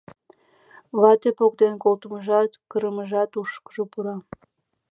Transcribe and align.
Вате 0.99 1.29
поктен 1.37 1.73
колтымыжат, 1.83 2.51
кырымыжат 2.71 3.31
ушышкыжо 3.39 3.83
пура. 3.91 4.17